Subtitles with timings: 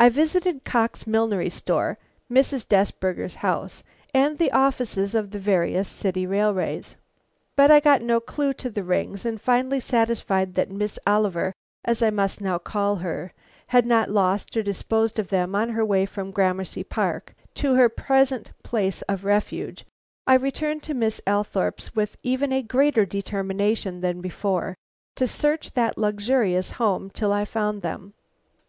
[0.00, 1.98] I visited Cox's millinery store,
[2.28, 2.66] Mrs.
[2.66, 6.96] Desberger's house, and the offices of the various city railways.
[7.54, 11.52] But I got no clue to the rings; and finally satisfied that Miss Oliver,
[11.84, 13.32] as I must now call her,
[13.68, 17.88] had not lost or disposed of them on her way from Gramercy Park to her
[17.88, 19.86] present place of refuge,
[20.26, 24.74] I returned to Miss Althorpe's with even a greater determination than before
[25.14, 28.12] to search that luxurious home till I found them.